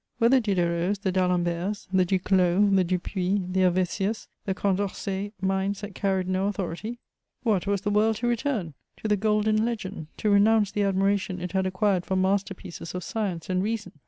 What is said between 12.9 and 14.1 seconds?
of science and reason?